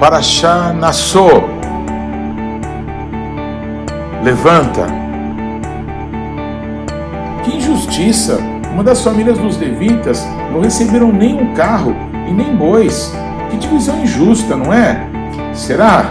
Paraxá 0.00 0.72
Nassô. 0.72 1.28
Levanta. 4.22 4.86
Que 7.44 7.58
injustiça! 7.58 8.38
Uma 8.72 8.82
das 8.82 9.04
famílias 9.04 9.36
dos 9.36 9.58
levitas 9.58 10.26
não 10.50 10.62
receberam 10.62 11.12
nem 11.12 11.34
um 11.34 11.52
carro 11.52 11.94
e 12.26 12.32
nem 12.32 12.56
bois. 12.56 13.12
Que 13.50 13.58
divisão 13.58 14.00
injusta, 14.00 14.56
não 14.56 14.72
é? 14.72 15.06
Será? 15.52 16.06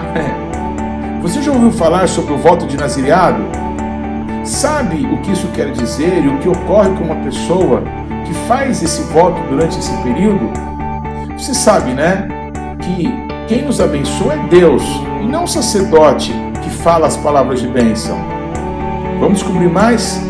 Você 1.23 1.41
já 1.41 1.51
ouviu 1.51 1.71
falar 1.71 2.07
sobre 2.07 2.33
o 2.33 2.37
voto 2.37 2.67
de 2.67 2.77
nazireado? 2.77 3.41
Sabe 4.43 5.03
o 5.11 5.17
que 5.17 5.31
isso 5.31 5.47
quer 5.47 5.71
dizer 5.71 6.23
e 6.23 6.27
o 6.27 6.37
que 6.37 6.47
ocorre 6.47 6.91
com 6.91 7.05
uma 7.05 7.15
pessoa 7.23 7.81
que 8.27 8.35
faz 8.47 8.83
esse 8.83 9.01
voto 9.11 9.41
durante 9.49 9.79
esse 9.79 9.97
período? 10.03 10.47
Você 11.35 11.55
sabe, 11.55 11.91
né? 11.93 12.27
Que 12.81 13.29
quem 13.49 13.63
nos 13.63 13.81
abençoa 13.81 14.35
é 14.35 14.47
Deus 14.47 14.83
e 15.23 15.25
não 15.25 15.45
o 15.45 15.47
sacerdote 15.47 16.31
que 16.63 16.69
fala 16.69 17.07
as 17.07 17.17
palavras 17.17 17.59
de 17.59 17.67
bênção. 17.67 18.15
Vamos 19.19 19.39
descobrir 19.39 19.67
mais? 19.67 20.21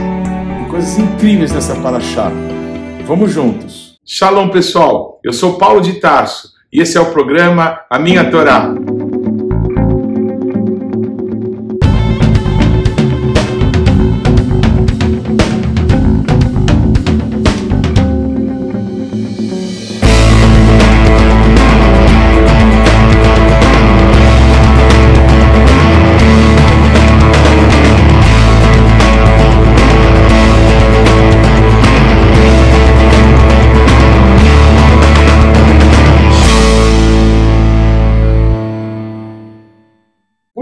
Coisas 0.70 0.98
incríveis 0.98 1.52
nessa 1.52 1.76
paraxá. 1.76 2.32
Vamos 3.06 3.32
juntos. 3.32 4.00
Shalom, 4.06 4.48
pessoal. 4.48 5.20
Eu 5.22 5.34
sou 5.34 5.58
Paulo 5.58 5.82
de 5.82 6.00
Tarso 6.00 6.54
e 6.72 6.80
esse 6.80 6.98
é 6.98 7.02
o 7.02 7.12
programa 7.12 7.82
A 7.90 8.00
Minha 8.00 8.32
Torá. 8.32 8.74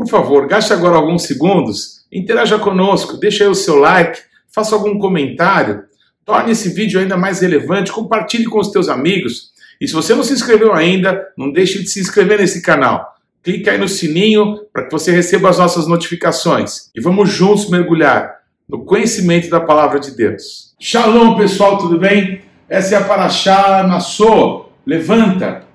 Por 0.08 0.22
favor, 0.22 0.48
gaste 0.48 0.72
agora 0.72 0.96
alguns 0.96 1.24
segundos, 1.24 2.06
interaja 2.10 2.58
conosco, 2.58 3.18
deixe 3.18 3.44
aí 3.44 3.50
o 3.50 3.54
seu 3.54 3.76
like, 3.76 4.18
faça 4.48 4.74
algum 4.74 4.98
comentário, 4.98 5.84
torne 6.24 6.54
esse 6.54 6.70
vídeo 6.70 6.98
ainda 6.98 7.18
mais 7.18 7.42
relevante, 7.42 7.92
compartilhe 7.92 8.46
com 8.46 8.58
os 8.58 8.72
teus 8.72 8.88
amigos. 8.88 9.50
E 9.82 9.86
se 9.86 9.94
você 9.94 10.16
não 10.16 10.24
se 10.24 10.32
inscreveu 10.32 10.74
ainda, 10.74 11.28
não 11.38 11.52
deixe 11.52 11.80
de 11.84 11.90
se 11.90 12.00
inscrever 12.00 12.40
nesse 12.40 12.62
canal. 12.62 13.18
Clique 13.44 13.70
aí 13.70 13.78
no 13.78 13.90
sininho 13.90 14.62
para 14.72 14.86
que 14.86 14.92
você 14.94 15.12
receba 15.12 15.50
as 15.50 15.58
nossas 15.58 15.88
notificações. 15.88 16.90
E 16.96 17.02
vamos 17.02 17.30
juntos 17.30 17.70
mergulhar 17.70 18.34
no 18.68 18.86
conhecimento 18.86 19.50
da 19.50 19.60
palavra 19.60 20.00
de 20.00 20.12
Deus. 20.12 20.74
Shalom, 20.80 21.36
pessoal, 21.36 21.78
tudo 21.78 22.00
bem? 22.00 22.44
Essa 22.70 22.96
é 22.96 22.98
a 22.98 23.04
Paraxá 23.04 23.86
Nassô. 23.86 24.68
Levanta. 24.86 25.66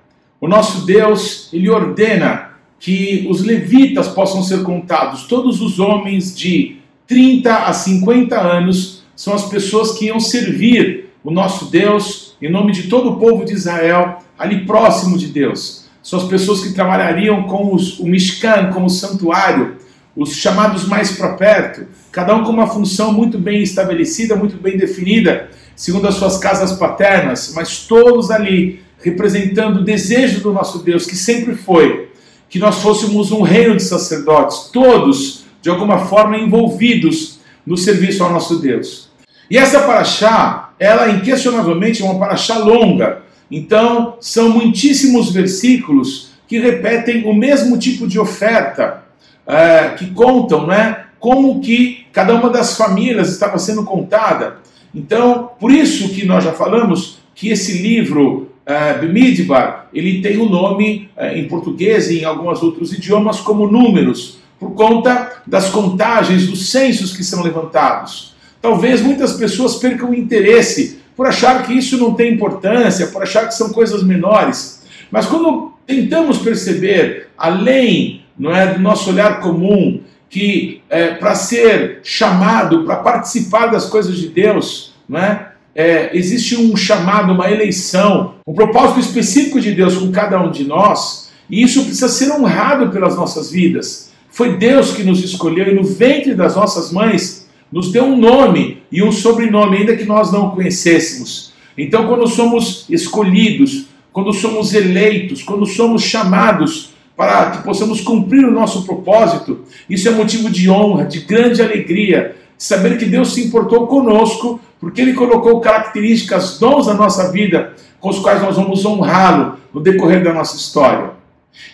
O 0.41 0.49
nosso 0.49 0.87
Deus, 0.87 1.51
ele 1.53 1.69
ordena 1.69 2.52
que 2.83 3.29
os 3.31 3.45
levitas 3.45 4.09
possam 4.09 4.43
ser 4.43 4.65
contados. 4.65 5.23
Todos 5.29 5.61
os 5.61 5.79
homens 5.79 6.37
de 6.37 6.79
30 7.07 7.59
a 7.59 7.73
50 7.73 8.37
anos 8.37 9.05
são 9.15 9.33
as 9.33 9.45
pessoas 9.49 9.93
que 9.93 10.07
iam 10.07 10.19
servir 10.19 11.11
o 11.23 11.31
nosso 11.31 11.67
Deus 11.67 12.37
em 12.43 12.51
nome 12.51 12.73
de 12.73 12.89
todo 12.89 13.11
o 13.11 13.17
povo 13.21 13.45
de 13.45 13.53
Israel, 13.53 14.19
ali 14.37 14.67
próximo 14.67 15.17
de 15.17 15.29
Deus. 15.29 15.85
São 16.03 16.19
as 16.19 16.27
pessoas 16.27 16.65
que 16.65 16.73
trabalhariam 16.73 17.45
com 17.45 17.73
os, 17.73 18.01
o 18.01 18.05
Mishkan, 18.05 18.73
como 18.73 18.87
o 18.87 18.91
santuário, 18.91 19.77
os 20.17 20.35
chamados 20.35 20.85
mais 20.85 21.13
para 21.13 21.35
perto, 21.35 21.87
cada 22.11 22.35
um 22.35 22.43
com 22.43 22.51
uma 22.51 22.67
função 22.67 23.13
muito 23.13 23.39
bem 23.39 23.63
estabelecida, 23.63 24.35
muito 24.35 24.57
bem 24.57 24.77
definida, 24.77 25.51
segundo 25.77 26.09
as 26.09 26.17
suas 26.17 26.37
casas 26.37 26.73
paternas, 26.73 27.53
mas 27.55 27.87
todos 27.87 28.33
ali 28.33 28.83
representando 28.99 29.77
o 29.79 29.85
desejo 29.85 30.41
do 30.41 30.53
nosso 30.53 30.81
Deus, 30.81 31.07
que 31.07 31.15
sempre 31.15 31.55
foi 31.55 32.11
que 32.53 32.59
nós 32.59 32.83
fôssemos 32.83 33.33
um 33.33 33.41
reino 33.41 33.75
de 33.75 33.83
sacerdotes, 33.83 34.69
todos 34.71 35.47
de 35.63 35.71
alguma 35.71 36.01
forma 36.01 36.37
envolvidos 36.37 37.39
no 37.67 37.79
serviço 37.79 38.23
ao 38.23 38.31
nosso 38.31 38.59
Deus. 38.59 39.09
E 39.51 39.57
essa 39.57 39.81
paraxá, 39.81 40.75
ela 40.79 41.09
inquestionavelmente 41.09 42.03
é 42.03 42.05
uma 42.05 42.19
paraxá 42.19 42.59
longa. 42.59 43.23
Então, 43.51 44.19
são 44.21 44.51
muitíssimos 44.51 45.33
versículos 45.33 46.33
que 46.47 46.59
repetem 46.59 47.25
o 47.25 47.33
mesmo 47.33 47.79
tipo 47.79 48.07
de 48.07 48.19
oferta, 48.19 49.03
é, 49.47 49.95
que 49.97 50.11
contam, 50.11 50.67
né? 50.67 51.07
Como 51.19 51.59
que 51.63 52.05
cada 52.13 52.35
uma 52.35 52.51
das 52.51 52.77
famílias 52.77 53.31
estava 53.31 53.59
sendo 53.59 53.83
contada. 53.83 54.59
Então, 54.95 55.53
por 55.59 55.73
isso 55.73 56.11
que 56.11 56.27
nós 56.27 56.45
já 56.45 56.53
falamos 56.53 57.17
que 57.35 57.49
esse 57.49 57.79
livro 57.79 58.52
uh, 58.67 59.01
Bemidbar, 59.01 59.89
ele 59.93 60.21
tem 60.21 60.37
o 60.37 60.45
um 60.45 60.49
nome 60.49 61.11
uh, 61.17 61.37
em 61.37 61.47
português 61.49 62.11
e 62.11 62.21
em 62.21 62.25
alguns 62.25 62.63
outros 62.63 62.93
idiomas 62.93 63.41
como 63.41 63.67
números, 63.67 64.39
por 64.59 64.73
conta 64.73 65.43
das 65.47 65.69
contagens, 65.69 66.47
dos 66.47 66.71
censos 66.71 67.17
que 67.17 67.25
são 67.25 67.43
levantados. 67.43 68.35
Talvez 68.61 69.01
muitas 69.01 69.33
pessoas 69.33 69.77
percam 69.77 70.15
interesse 70.15 71.01
por 71.17 71.27
achar 71.27 71.67
que 71.67 71.73
isso 71.73 71.99
não 71.99 72.15
tem 72.15 72.33
importância, 72.33 73.09
por 73.09 73.23
achar 73.23 73.47
que 73.47 73.55
são 73.55 73.71
coisas 73.71 74.03
menores. 74.03 74.85
Mas 75.11 75.27
quando 75.27 75.73
tentamos 75.87 76.39
perceber, 76.39 77.29
além 77.37 78.23
não 78.39 78.55
é, 78.55 78.73
do 78.73 78.81
nosso 78.81 79.11
olhar 79.11 79.41
comum, 79.41 80.01
que 80.31 80.81
é, 80.89 81.09
para 81.09 81.35
ser 81.35 82.01
chamado, 82.03 82.85
para 82.85 82.97
participar 82.97 83.67
das 83.67 83.85
coisas 83.87 84.17
de 84.17 84.29
Deus, 84.29 84.95
não 85.09 85.21
é, 85.21 85.52
é, 85.75 86.11
existe 86.17 86.57
um 86.57 86.77
chamado, 86.77 87.33
uma 87.33 87.51
eleição, 87.51 88.35
um 88.47 88.53
propósito 88.53 89.01
específico 89.01 89.61
de 89.61 89.73
Deus 89.73 89.97
com 89.97 90.11
cada 90.11 90.41
um 90.41 90.51
de 90.51 90.65
nós, 90.65 91.31
e 91.49 91.63
isso 91.63 91.85
precisa 91.85 92.09
ser 92.09 92.31
honrado 92.33 92.91
pelas 92.91 93.17
nossas 93.17 93.51
vidas. 93.51 94.11
Foi 94.31 94.57
Deus 94.57 94.93
que 94.93 95.03
nos 95.03 95.23
escolheu 95.23 95.69
e 95.69 95.75
no 95.75 95.85
ventre 95.85 96.35
das 96.35 96.57
nossas 96.57 96.91
mães 96.91 97.49
nos 97.71 97.91
deu 97.91 98.05
um 98.05 98.17
nome 98.17 98.83
e 98.91 99.03
um 99.03 99.11
sobrenome, 99.11 99.79
ainda 99.79 99.97
que 99.97 100.05
nós 100.05 100.31
não 100.31 100.51
conhecêssemos. 100.51 101.53
Então, 101.77 102.07
quando 102.07 102.27
somos 102.27 102.85
escolhidos, 102.89 103.87
quando 104.13 104.33
somos 104.33 104.75
eleitos, 104.75 105.43
quando 105.43 105.65
somos 105.65 106.03
chamados 106.03 106.91
para 107.17 107.51
que 107.51 107.65
possamos 107.65 108.01
cumprir 108.01 108.45
o 108.45 108.51
nosso 108.51 108.85
propósito, 108.85 109.65
isso 109.89 110.09
é 110.09 110.11
motivo 110.11 110.51
de 110.51 110.69
honra, 110.69 111.05
de 111.05 111.21
grande 111.21 111.63
alegria, 111.63 112.37
saber 112.59 112.99
que 112.99 113.07
Deus 113.07 113.33
se 113.33 113.43
importou 113.43 113.87
conosco 113.87 114.61
porque 114.83 115.01
ele 115.01 115.13
colocou 115.13 115.61
características, 115.61 116.59
dons 116.59 116.89
na 116.89 116.95
nossa 116.95 117.31
vida, 117.31 117.73
com 118.01 118.09
os 118.09 118.19
quais 118.19 118.43
nós 118.43 118.57
vamos 118.57 118.85
honrá-lo 118.85 119.57
no 119.73 119.81
decorrer 119.81 120.25
da 120.25 120.33
nossa 120.33 120.57
história. 120.57 121.13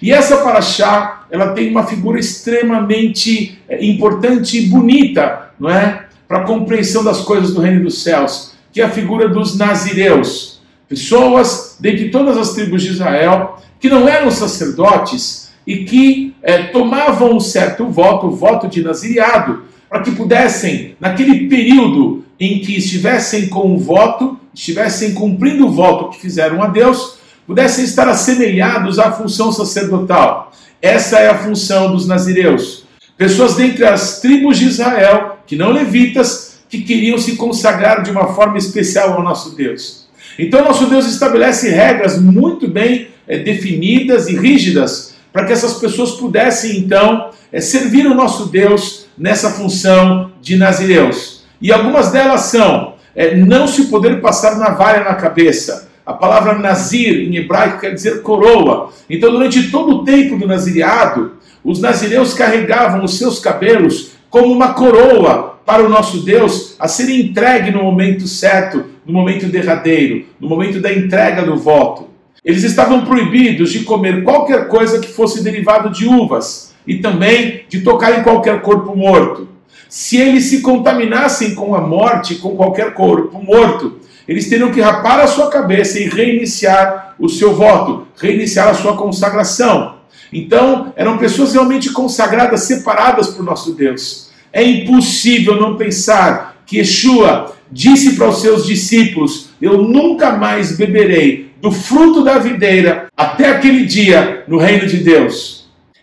E 0.03 0.13
essa 0.13 0.37
paraxá, 0.37 1.23
ela 1.31 1.53
tem 1.55 1.71
uma 1.71 1.87
figura 1.87 2.21
extremamente 2.21 3.59
é, 3.67 3.83
importante 3.83 4.59
e 4.59 4.67
bonita, 4.67 5.53
não 5.59 5.71
é? 5.71 6.05
Para 6.29 6.41
a 6.41 6.45
compreensão 6.45 7.03
das 7.03 7.23
coisas 7.23 7.55
do 7.55 7.63
reino 7.63 7.83
dos 7.83 8.03
céus, 8.03 8.53
que 8.71 8.83
é 8.83 8.85
a 8.85 8.91
figura 8.91 9.27
dos 9.27 9.57
nazireus, 9.57 10.61
pessoas 10.87 11.79
dentre 11.81 12.11
todas 12.11 12.37
as 12.37 12.53
tribos 12.53 12.83
de 12.83 12.91
Israel 12.91 13.59
que 13.81 13.89
não 13.89 14.07
eram 14.07 14.31
sacerdotes 14.31 15.51
e 15.67 15.79
que 15.85 16.35
é, 16.43 16.65
tomavam 16.65 17.35
um 17.35 17.41
certo 17.41 17.87
voto, 17.87 18.27
o 18.27 18.37
voto 18.37 18.69
de 18.69 18.83
nazireado, 18.83 19.63
para 19.89 20.03
que 20.03 20.11
pudessem, 20.11 20.95
naquele 21.01 21.49
período 21.49 22.28
em 22.39 22.61
que 22.61 22.77
estivessem 22.77 23.49
com 23.49 23.75
o 23.75 23.79
voto, 23.79 24.39
estivessem 24.55 25.15
cumprindo 25.15 25.67
o 25.67 25.73
voto 25.73 26.11
que 26.11 26.21
fizeram 26.21 26.63
a 26.63 26.69
Deus, 26.69 27.19
pudessem 27.47 27.85
estar 27.85 28.09
assemelhados 28.09 28.99
à 28.99 29.11
função 29.11 29.51
sacerdotal. 29.51 30.53
Essa 30.81 31.19
é 31.19 31.29
a 31.29 31.39
função 31.39 31.93
dos 31.93 32.07
nazireus. 32.07 32.85
Pessoas 33.17 33.57
dentre 33.57 33.85
as 33.85 34.21
tribos 34.21 34.59
de 34.59 34.67
Israel, 34.67 35.39
que 35.47 35.57
não 35.57 35.73
levitas, 35.73 36.61
que 36.69 36.83
queriam 36.83 37.19
se 37.19 37.37
consagrar 37.37 38.03
de 38.03 38.11
uma 38.11 38.35
forma 38.35 38.59
especial 38.59 39.15
ao 39.15 39.23
nosso 39.23 39.57
Deus. 39.57 40.07
Então, 40.39 40.65
nosso 40.65 40.87
Deus 40.87 41.07
estabelece 41.07 41.71
regras 41.71 42.21
muito 42.21 42.69
bem 42.69 43.09
é, 43.27 43.39
definidas 43.39 44.29
e 44.29 44.37
rígidas 44.37 45.15
para 45.33 45.47
que 45.47 45.53
essas 45.53 45.75
pessoas 45.75 46.13
pudessem, 46.13 46.79
então, 46.79 47.31
é, 47.53 47.61
servir 47.61 48.07
o 48.07 48.15
nosso 48.15 48.47
Deus 48.47 49.07
nessa 49.17 49.51
função 49.51 50.31
de 50.41 50.57
nazireus. 50.57 51.38
E 51.61 51.73
algumas 51.73 52.11
delas 52.11 52.43
são 52.43 52.95
é, 53.15 53.35
não 53.35 53.67
se 53.67 53.87
poder 53.87 54.21
passar 54.21 54.59
navalha 54.59 55.05
na 55.05 55.15
cabeça. 55.15 55.89
A 56.07 56.13
palavra 56.13 56.57
nazir 56.57 57.29
em 57.29 57.37
hebraico 57.37 57.81
quer 57.81 57.93
dizer 57.93 58.23
coroa. 58.23 58.91
Então, 59.11 59.31
durante 59.31 59.71
todo 59.71 59.97
o 59.97 60.05
tempo 60.05 60.39
do 60.39 60.47
nazireado, 60.47 61.33
os 61.65 61.81
nazireus 61.81 62.33
carregavam 62.33 63.05
os 63.05 63.19
seus 63.19 63.39
cabelos 63.39 64.13
como 64.31 64.53
uma 64.53 64.73
coroa 64.73 65.59
para 65.67 65.85
o 65.85 65.89
nosso 65.89 66.25
Deus 66.25 66.77
a 66.79 66.89
ser 66.89 67.11
entregue 67.11 67.71
no 67.71 67.83
momento 67.83 68.27
certo, 68.27 68.85
no 69.05 69.13
momento 69.13 69.47
derradeiro, 69.47 70.25
no 70.41 70.49
momento 70.49 70.81
da 70.81 70.93
entrega 70.93 71.43
do 71.43 71.57
voto. 71.57 72.09
Eles 72.45 72.63
estavam 72.63 73.05
proibidos 73.05 73.71
de 73.71 73.81
comer 73.81 74.23
qualquer 74.23 74.69
coisa 74.69 75.01
que 75.01 75.09
fosse 75.09 75.43
derivado 75.43 75.91
de 75.91 76.07
uvas 76.07 76.75
e 76.87 76.97
também 76.99 77.65
de 77.69 77.81
tocar 77.81 78.19
em 78.19 78.23
qualquer 78.23 78.63
corpo 78.63 78.97
morto. 78.97 79.49
Se 79.89 80.19
eles 80.19 80.45
se 80.45 80.61
contaminassem 80.61 81.55
com 81.55 81.75
a 81.75 81.81
morte, 81.81 82.37
com 82.37 82.57
qualquer 82.57 82.93
corpo 82.93 83.43
morto, 83.43 83.99
eles 84.27 84.49
teriam 84.49 84.71
que 84.71 84.81
rapar 84.81 85.21
a 85.21 85.27
sua 85.27 85.49
cabeça 85.49 85.99
e 85.99 86.09
reiniciar 86.09 87.15
o 87.19 87.29
seu 87.29 87.55
voto, 87.55 88.07
reiniciar 88.17 88.69
a 88.69 88.75
sua 88.75 88.97
consagração. 88.97 89.97
Então, 90.31 90.93
eram 90.95 91.17
pessoas 91.17 91.55
realmente 91.55 91.91
consagradas, 91.91 92.65
separadas 92.65 93.29
por 93.29 93.43
nosso 93.43 93.73
Deus. 93.73 94.29
É 94.53 94.63
impossível 94.63 95.59
não 95.59 95.77
pensar 95.77 96.63
que 96.67 96.77
Yeshua 96.77 97.55
disse 97.73 98.17
para 98.17 98.29
os 98.29 98.43
seus 98.43 98.67
discípulos: 98.67 99.51
Eu 99.61 99.79
nunca 99.79 100.33
mais 100.33 100.77
beberei 100.77 101.53
do 101.61 101.73
fruto 101.73 102.23
da 102.23 102.39
videira 102.39 103.09
até 103.17 103.49
aquele 103.49 103.87
dia 103.87 104.45
no 104.47 104.59
reino 104.59 104.87
de 104.87 104.99
Deus. 104.99 105.58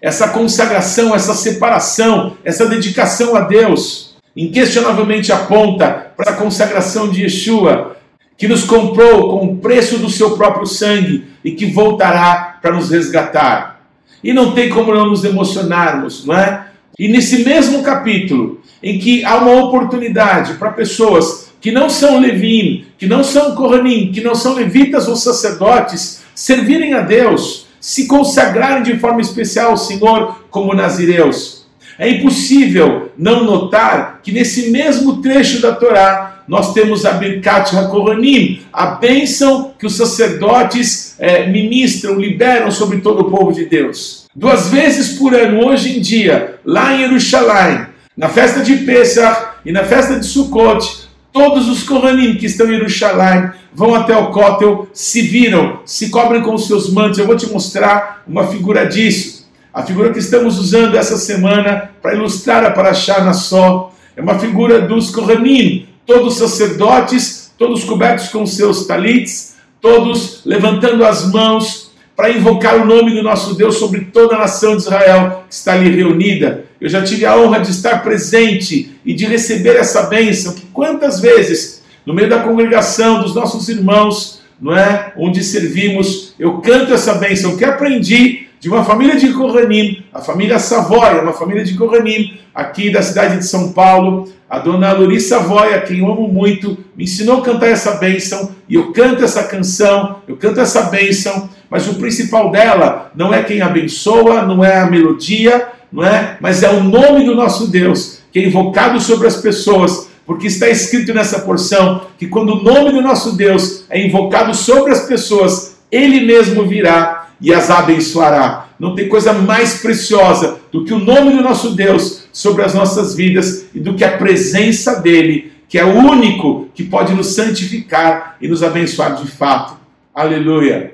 Essa 0.05 0.27
consagração, 0.27 1.15
essa 1.15 1.33
separação, 1.33 2.37
essa 2.43 2.67
dedicação 2.67 3.35
a 3.35 3.39
Deus, 3.41 4.13
inquestionavelmente 4.37 5.31
aponta 5.31 6.11
para 6.15 6.29
a 6.29 6.35
consagração 6.35 7.09
de 7.09 7.23
Yeshua, 7.23 7.97
que 8.37 8.47
nos 8.47 8.63
comprou 8.63 9.31
com 9.31 9.47
o 9.47 9.57
preço 9.57 9.97
do 9.97 10.07
seu 10.07 10.37
próprio 10.37 10.67
sangue 10.67 11.25
e 11.43 11.53
que 11.53 11.65
voltará 11.65 12.59
para 12.61 12.75
nos 12.75 12.91
resgatar. 12.91 13.81
E 14.23 14.31
não 14.31 14.51
tem 14.51 14.69
como 14.69 14.93
não 14.93 15.07
nos 15.07 15.23
emocionarmos, 15.23 16.23
não 16.23 16.37
é? 16.37 16.67
E 16.99 17.07
nesse 17.07 17.43
mesmo 17.43 17.81
capítulo, 17.81 18.61
em 18.83 18.99
que 18.99 19.25
há 19.25 19.37
uma 19.37 19.59
oportunidade 19.59 20.53
para 20.53 20.69
pessoas 20.69 21.49
que 21.59 21.71
não 21.71 21.89
são 21.89 22.19
Levim, 22.19 22.85
que 22.99 23.07
não 23.07 23.23
são 23.23 23.55
Kohanim, 23.55 24.11
que 24.11 24.21
não 24.21 24.35
são 24.35 24.53
levitas 24.53 25.07
ou 25.07 25.15
sacerdotes, 25.15 26.21
servirem 26.35 26.93
a 26.93 27.01
Deus, 27.01 27.64
se 27.85 28.07
consagrarem 28.07 28.81
de 28.81 28.97
forma 28.97 29.21
especial 29.21 29.69
ao 29.69 29.77
Senhor 29.77 30.43
como 30.49 30.73
nazireus. 30.73 31.67
É 31.99 32.09
impossível 32.09 33.11
não 33.15 33.43
notar 33.43 34.21
que 34.23 34.31
nesse 34.31 34.71
mesmo 34.71 35.21
trecho 35.21 35.61
da 35.61 35.71
Torá 35.71 36.41
nós 36.47 36.73
temos 36.73 37.05
a 37.05 37.11
Birkat 37.11 37.75
HaKohanim, 37.75 38.63
a 38.73 38.87
bênção 38.87 39.71
que 39.77 39.85
os 39.85 39.95
sacerdotes 39.95 41.13
é, 41.19 41.45
ministram, 41.45 42.19
liberam 42.19 42.71
sobre 42.71 43.01
todo 43.01 43.21
o 43.21 43.29
povo 43.29 43.53
de 43.53 43.65
Deus. 43.65 44.25
Duas 44.35 44.69
vezes 44.69 45.19
por 45.19 45.35
ano, 45.35 45.67
hoje 45.67 45.95
em 45.95 46.01
dia, 46.01 46.55
lá 46.65 46.95
em 46.95 47.01
Jerusalém, 47.01 47.85
na 48.17 48.29
festa 48.29 48.61
de 48.61 48.77
Pesach 48.77 49.49
e 49.63 49.71
na 49.71 49.83
festa 49.83 50.19
de 50.19 50.25
Sukkot, 50.25 51.04
Todos 51.35 51.67
os 51.67 51.83
Kohanim 51.83 52.35
que 52.37 52.45
estão 52.45 52.65
em 52.67 52.77
Jerusalém 52.87 53.51
vão 53.73 53.93
até 53.93 54.15
o 54.15 54.27
Kotel, 54.27 54.87
se 54.93 55.21
viram, 55.21 55.81
se 55.83 56.09
cobrem 56.09 56.41
com 56.41 56.53
os 56.53 56.65
seus 56.65 56.89
mantos. 56.89 57.19
Eu 57.19 57.25
vou 57.25 57.35
te 57.35 57.45
mostrar 57.47 58.23
uma 58.25 58.47
figura 58.47 58.85
disso. 58.85 59.45
A 59.73 59.83
figura 59.83 60.13
que 60.13 60.19
estamos 60.19 60.57
usando 60.57 60.95
essa 60.95 61.17
semana 61.17 61.91
para 62.01 62.15
ilustrar 62.15 62.63
a 62.63 62.71
Parashá 62.71 63.21
na 63.21 63.33
só 63.33 63.93
é 64.15 64.21
uma 64.21 64.39
figura 64.39 64.79
dos 64.79 65.09
Kohanim, 65.09 65.89
todos 66.05 66.37
sacerdotes, 66.37 67.51
todos 67.57 67.83
cobertos 67.83 68.29
com 68.29 68.45
seus 68.45 68.87
talits, 68.87 69.55
todos 69.81 70.39
levantando 70.45 71.03
as 71.03 71.29
mãos 71.29 71.91
para 72.15 72.29
invocar 72.29 72.77
o 72.77 72.85
nome 72.85 73.13
do 73.13 73.21
nosso 73.21 73.55
Deus 73.55 73.75
sobre 73.75 74.05
toda 74.05 74.35
a 74.37 74.39
nação 74.39 74.77
de 74.77 74.83
Israel 74.83 75.43
que 75.49 75.53
está 75.53 75.73
ali 75.73 75.93
reunida. 75.93 76.63
Eu 76.79 76.87
já 76.87 77.03
tive 77.03 77.25
a 77.25 77.35
honra 77.35 77.59
de 77.59 77.71
estar 77.71 78.01
presente 78.03 78.94
e 79.05 79.13
de 79.13 79.25
receber 79.25 79.75
essa 79.75 80.03
bênção, 80.03 80.53
que 80.53 80.65
quantas 80.73 81.19
vezes, 81.19 81.83
no 82.05 82.13
meio 82.13 82.29
da 82.29 82.39
congregação 82.39 83.21
dos 83.21 83.35
nossos 83.35 83.69
irmãos, 83.69 84.41
não 84.59 84.75
é, 84.75 85.13
onde 85.17 85.43
servimos, 85.43 86.33
eu 86.39 86.59
canto 86.59 86.93
essa 86.93 87.13
bênção 87.15 87.55
que 87.55 87.63
aprendi 87.63 88.47
de 88.59 88.69
uma 88.69 88.83
família 88.83 89.15
de 89.15 89.31
Kohanim, 89.33 90.03
a 90.13 90.21
família 90.21 90.57
Savoia, 90.57 91.21
uma 91.21 91.33
família 91.33 91.63
de 91.63 91.75
Kohanim, 91.75 92.39
aqui 92.53 92.89
da 92.89 93.01
cidade 93.01 93.37
de 93.37 93.45
São 93.45 93.73
Paulo, 93.73 94.27
a 94.49 94.59
dona 94.59 94.93
Luri 94.93 95.19
Savoia, 95.19 95.81
quem 95.81 95.99
eu 95.99 96.11
amo 96.11 96.27
muito, 96.27 96.77
me 96.95 97.03
ensinou 97.03 97.41
a 97.41 97.41
cantar 97.43 97.67
essa 97.67 97.95
bênção, 97.95 98.55
e 98.67 98.75
eu 98.75 98.91
canto 98.91 99.23
essa 99.23 99.43
canção, 99.43 100.21
eu 100.27 100.37
canto 100.37 100.59
essa 100.59 100.83
bênção, 100.83 101.49
mas 101.69 101.87
o 101.87 101.95
principal 101.95 102.49
dela 102.49 103.11
não 103.15 103.33
é 103.33 103.43
quem 103.43 103.61
abençoa, 103.61 104.43
não 104.43 104.63
é 104.63 104.79
a 104.79 104.89
melodia, 104.89 105.67
não 105.91 106.03
é? 106.03 106.37
Mas 106.39 106.63
é 106.63 106.69
o 106.69 106.83
nome 106.83 107.25
do 107.25 107.35
nosso 107.35 107.67
Deus 107.67 108.14
que 108.35 108.39
é 108.39 108.47
invocado 108.47 108.99
sobre 108.99 109.27
as 109.27 109.37
pessoas, 109.37 110.09
porque 110.25 110.47
está 110.47 110.67
escrito 110.67 111.13
nessa 111.13 111.39
porção 111.39 112.07
que 112.17 112.27
quando 112.27 112.49
o 112.49 112.61
nome 112.61 112.91
do 112.91 113.01
nosso 113.01 113.37
Deus 113.37 113.85
é 113.89 114.05
invocado 114.05 114.53
sobre 114.53 114.91
as 114.91 115.07
pessoas, 115.07 115.77
ele 115.89 116.19
mesmo 116.19 116.65
virá 116.65 117.29
e 117.39 117.53
as 117.53 117.69
abençoará. 117.69 118.67
Não 118.77 118.93
tem 118.93 119.07
coisa 119.07 119.31
mais 119.31 119.75
preciosa 119.75 120.57
do 120.69 120.83
que 120.83 120.93
o 120.93 120.99
nome 120.99 121.31
do 121.31 121.41
nosso 121.41 121.77
Deus 121.77 122.27
sobre 122.33 122.61
as 122.63 122.73
nossas 122.73 123.15
vidas 123.15 123.67
e 123.73 123.79
do 123.79 123.93
que 123.93 124.03
a 124.03 124.17
presença 124.17 124.99
dele, 124.99 125.53
que 125.69 125.79
é 125.79 125.85
o 125.85 125.95
único 125.95 126.67
que 126.75 126.83
pode 126.83 127.13
nos 127.13 127.35
santificar 127.35 128.35
e 128.41 128.49
nos 128.49 128.61
abençoar 128.61 129.15
de 129.15 129.31
fato. 129.31 129.77
Aleluia. 130.13 130.93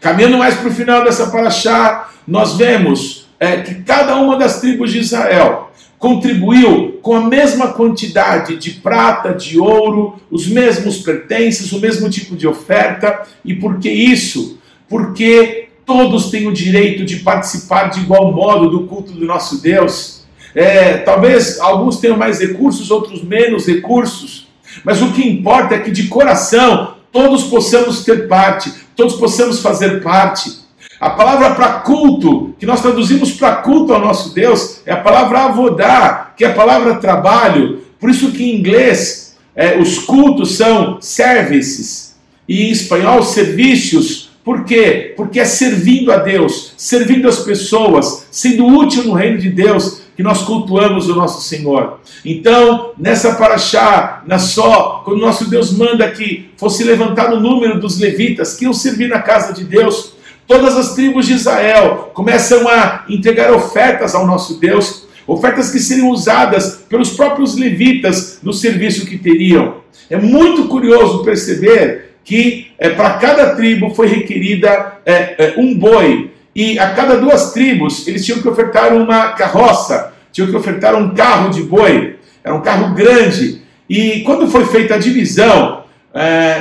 Caminhando 0.00 0.38
mais 0.38 0.54
para 0.54 0.70
o 0.70 0.74
final 0.74 1.04
dessa 1.04 1.26
paraxá, 1.26 2.08
nós 2.26 2.56
vemos 2.56 3.28
é, 3.38 3.58
que 3.58 3.82
cada 3.82 4.16
uma 4.16 4.38
das 4.38 4.62
tribos 4.62 4.90
de 4.90 5.00
Israel 5.00 5.69
contribuiu 6.00 6.98
com 7.02 7.14
a 7.14 7.20
mesma 7.20 7.68
quantidade 7.68 8.56
de 8.56 8.70
prata, 8.70 9.34
de 9.34 9.60
ouro, 9.60 10.14
os 10.30 10.48
mesmos 10.48 10.96
pertences, 10.96 11.70
o 11.72 11.78
mesmo 11.78 12.08
tipo 12.08 12.34
de 12.34 12.48
oferta. 12.48 13.22
E 13.44 13.54
por 13.54 13.78
que 13.78 13.90
isso? 13.90 14.58
Porque 14.88 15.68
todos 15.84 16.30
têm 16.30 16.48
o 16.48 16.52
direito 16.52 17.04
de 17.04 17.16
participar 17.16 17.90
de 17.90 18.00
igual 18.00 18.32
modo 18.32 18.70
do 18.70 18.86
culto 18.86 19.12
do 19.12 19.26
nosso 19.26 19.60
Deus. 19.60 20.22
É, 20.54 20.96
talvez 20.96 21.60
alguns 21.60 21.98
tenham 21.98 22.16
mais 22.16 22.40
recursos, 22.40 22.90
outros 22.90 23.22
menos 23.22 23.66
recursos, 23.66 24.48
mas 24.82 25.02
o 25.02 25.12
que 25.12 25.28
importa 25.28 25.74
é 25.74 25.80
que 25.80 25.90
de 25.90 26.08
coração 26.08 26.94
todos 27.12 27.44
possamos 27.44 28.04
ter 28.04 28.26
parte, 28.26 28.72
todos 28.96 29.16
possamos 29.16 29.60
fazer 29.60 30.02
parte. 30.02 30.59
A 31.00 31.08
palavra 31.08 31.54
para 31.54 31.80
culto, 31.80 32.54
que 32.58 32.66
nós 32.66 32.82
traduzimos 32.82 33.32
para 33.32 33.56
culto 33.56 33.94
ao 33.94 34.00
nosso 34.02 34.34
Deus, 34.34 34.82
é 34.84 34.92
a 34.92 34.98
palavra 34.98 35.44
avodar, 35.44 36.34
que 36.36 36.44
é 36.44 36.48
a 36.48 36.54
palavra 36.54 36.96
trabalho. 36.96 37.80
Por 37.98 38.10
isso 38.10 38.30
que 38.32 38.44
em 38.44 38.58
inglês 38.58 39.34
é, 39.56 39.78
os 39.78 39.98
cultos 40.00 40.56
são 40.56 41.00
services 41.00 42.16
e 42.46 42.64
em 42.64 42.70
espanhol 42.70 43.22
serviços. 43.22 44.28
Por 44.44 44.64
quê? 44.64 45.14
Porque 45.16 45.40
é 45.40 45.44
servindo 45.46 46.12
a 46.12 46.18
Deus, 46.18 46.74
servindo 46.76 47.26
as 47.26 47.38
pessoas, 47.38 48.26
sendo 48.30 48.66
útil 48.66 49.04
no 49.04 49.14
reino 49.14 49.38
de 49.38 49.48
Deus, 49.48 50.02
que 50.14 50.22
nós 50.22 50.42
cultuamos 50.42 51.08
o 51.08 51.14
nosso 51.14 51.48
Senhor. 51.48 52.00
Então, 52.22 52.90
nessa 52.98 53.36
paraxá, 53.36 54.22
na 54.26 54.38
só, 54.38 55.00
quando 55.02 55.22
nosso 55.22 55.48
Deus 55.48 55.72
manda 55.72 56.10
que 56.10 56.50
fosse 56.58 56.84
levantado 56.84 57.36
o 57.36 57.40
número 57.40 57.80
dos 57.80 57.98
levitas 57.98 58.54
que 58.54 58.64
iam 58.64 58.74
servir 58.74 59.08
na 59.08 59.20
casa 59.20 59.54
de 59.54 59.64
Deus, 59.64 60.19
Todas 60.50 60.76
as 60.76 60.96
tribos 60.96 61.26
de 61.26 61.34
Israel 61.34 62.10
começam 62.12 62.66
a 62.66 63.04
entregar 63.08 63.52
ofertas 63.52 64.16
ao 64.16 64.26
nosso 64.26 64.58
Deus, 64.58 65.06
ofertas 65.24 65.70
que 65.70 65.78
seriam 65.78 66.10
usadas 66.10 66.82
pelos 66.88 67.10
próprios 67.10 67.54
levitas 67.54 68.40
no 68.42 68.52
serviço 68.52 69.06
que 69.06 69.16
teriam. 69.16 69.76
É 70.10 70.16
muito 70.16 70.66
curioso 70.66 71.22
perceber 71.22 72.16
que 72.24 72.66
é, 72.80 72.88
para 72.90 73.10
cada 73.10 73.54
tribo 73.54 73.94
foi 73.94 74.08
requerida 74.08 74.94
é, 75.06 75.12
é, 75.38 75.54
um 75.56 75.72
boi, 75.72 76.32
e 76.52 76.80
a 76.80 76.94
cada 76.94 77.16
duas 77.18 77.52
tribos 77.52 78.08
eles 78.08 78.26
tinham 78.26 78.42
que 78.42 78.48
ofertar 78.48 78.92
uma 78.92 79.34
carroça, 79.34 80.12
tinham 80.32 80.50
que 80.50 80.56
ofertar 80.56 80.96
um 80.96 81.14
carro 81.14 81.50
de 81.50 81.62
boi, 81.62 82.16
era 82.42 82.56
um 82.56 82.60
carro 82.60 82.92
grande. 82.92 83.62
E 83.88 84.22
quando 84.22 84.50
foi 84.50 84.66
feita 84.66 84.96
a 84.96 84.98
divisão 84.98 85.84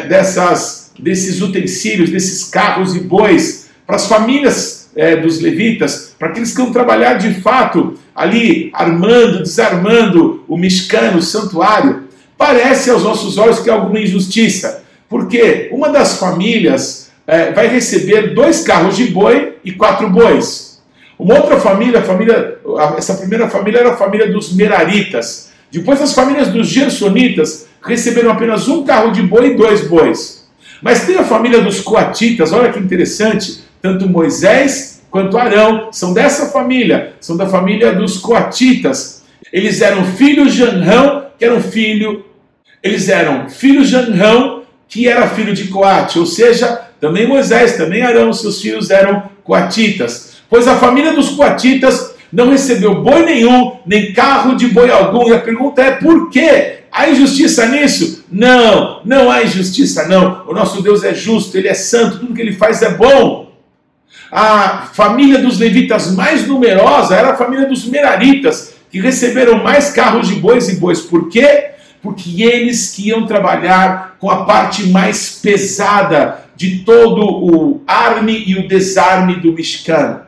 dessas, 0.08 0.92
desses 1.00 1.42
utensílios, 1.42 2.12
desses 2.12 2.44
carros 2.44 2.96
e 2.96 3.00
bois, 3.00 3.59
para 3.90 3.96
as 3.96 4.06
famílias 4.06 4.92
é, 4.96 5.16
dos 5.16 5.42
levitas, 5.42 6.14
para 6.20 6.28
aqueles 6.28 6.52
que 6.52 6.62
vão 6.62 6.72
trabalhar 6.72 7.16
de 7.16 7.42
fato 7.42 7.96
ali, 8.14 8.70
armando, 8.72 9.40
desarmando 9.40 10.44
o 10.48 10.56
Mishkan, 10.56 11.16
o 11.18 11.24
santuário, 11.24 12.04
parece 12.38 12.92
aos 12.92 13.02
nossos 13.02 13.40
olhos 13.40 13.58
que 13.58 13.68
é 13.68 13.74
alguma 13.74 14.00
injustiça, 14.00 14.84
porque 15.10 15.70
uma 15.72 15.90
das 15.90 16.20
famílias 16.20 17.10
é, 17.26 17.52
vai 17.52 17.68
receber 17.68 18.36
dois 18.36 18.62
carros 18.62 18.96
de 18.96 19.06
boi 19.06 19.56
e 19.66 19.72
quatro 19.72 20.08
bois. 20.08 20.80
Uma 21.18 21.38
outra 21.40 21.60
família, 21.60 22.04
família, 22.04 22.60
essa 22.96 23.16
primeira 23.16 23.50
família 23.50 23.80
era 23.80 23.94
a 23.94 23.98
família 23.98 24.32
dos 24.32 24.54
Meraritas. 24.54 25.50
Depois 25.72 26.00
as 26.00 26.14
famílias 26.14 26.50
dos 26.50 26.68
Gersonitas 26.68 27.66
receberam 27.82 28.30
apenas 28.30 28.68
um 28.68 28.84
carro 28.84 29.12
de 29.12 29.24
boi 29.24 29.48
e 29.48 29.56
dois 29.56 29.88
bois. 29.88 30.48
Mas 30.80 31.08
tem 31.08 31.18
a 31.18 31.24
família 31.24 31.60
dos 31.60 31.82
Coatitas, 31.82 32.54
olha 32.54 32.72
que 32.72 32.80
interessante, 32.80 33.68
tanto 33.82 34.08
Moisés 34.08 35.02
quanto 35.10 35.38
Arão 35.38 35.90
são 35.92 36.14
dessa 36.14 36.48
família, 36.48 37.14
são 37.20 37.36
da 37.36 37.48
família 37.48 37.94
dos 37.94 38.18
coatitas. 38.18 39.24
Eles 39.52 39.82
eram 39.82 40.06
filhos 40.06 40.54
de 40.54 40.64
Anrão, 40.64 41.26
que 41.38 41.46
era 41.46 41.56
um 41.56 41.62
filho, 41.62 42.26
eles 42.84 43.10
eram 43.10 43.50
filhos 43.50 43.90
de 43.90 43.96
Anrão, 43.96 44.64
que 44.88 45.08
era 45.08 45.28
filho 45.28 45.54
de 45.54 45.66
Coate, 45.66 46.20
ou 46.20 46.26
seja, 46.26 46.82
também 47.00 47.28
Moisés, 47.28 47.78
também 47.78 48.02
Arão, 48.02 48.34
seus 48.34 48.62
filhos 48.62 48.90
eram 48.90 49.24
coatitas. 49.44 50.38
Pois 50.50 50.68
a 50.68 50.78
família 50.78 51.14
dos 51.14 51.30
coatitas 51.30 52.16
não 52.32 52.50
recebeu 52.50 53.02
boi 53.02 53.24
nenhum, 53.24 53.78
nem 53.86 54.14
carro 54.14 54.56
de 54.56 54.68
boi 54.68 54.90
algum. 54.92 55.30
E 55.30 55.34
a 55.34 55.40
pergunta 55.40 55.82
é 55.82 55.92
por 55.92 56.30
quê? 56.30 56.80
Há 56.92 57.10
injustiça 57.10 57.68
nisso? 57.68 58.26
Não, 58.32 59.02
não 59.06 59.30
há 59.30 59.44
injustiça, 59.44 60.08
não. 60.08 60.44
O 60.48 60.54
nosso 60.54 60.82
Deus 60.82 61.04
é 61.04 61.14
justo, 61.14 61.58
ele 61.58 61.68
é 61.68 61.74
santo, 61.74 62.20
tudo 62.20 62.34
que 62.34 62.42
ele 62.42 62.54
faz 62.54 62.82
é 62.82 62.90
bom. 62.90 63.49
A 64.32 64.90
família 64.94 65.40
dos 65.40 65.58
levitas 65.58 66.14
mais 66.14 66.48
numerosa 66.48 67.16
era 67.16 67.32
a 67.32 67.38
família 67.38 67.68
dos 67.68 67.86
meraritas, 67.86 68.74
que 68.92 69.00
receberam 69.00 69.64
mais 69.64 69.92
carros 69.92 70.28
de 70.28 70.36
bois 70.36 70.70
e 70.70 70.76
bois. 70.76 71.02
Por 71.02 71.30
quê? 71.30 71.72
Porque 72.02 72.44
eles 72.44 72.92
que 72.96 73.10
iam 73.10 73.26
trabalhar 73.26 74.16
com 74.20 74.30
a 74.30 74.46
parte 74.46 74.88
mais 74.88 75.40
pesada 75.42 76.46
de 76.56 76.80
todo 76.80 77.22
o 77.22 77.82
arme 77.88 78.44
e 78.46 78.56
o 78.56 78.68
desarme 78.68 79.36
do 79.38 79.54
Mishkan 79.54 80.22